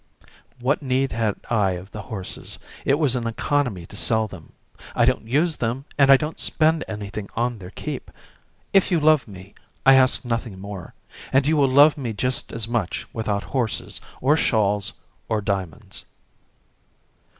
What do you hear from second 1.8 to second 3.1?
the horses? It